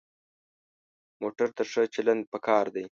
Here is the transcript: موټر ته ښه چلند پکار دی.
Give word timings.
موټر 1.21 1.49
ته 1.57 1.63
ښه 1.71 1.81
چلند 1.95 2.23
پکار 2.33 2.65
دی. 2.73 2.79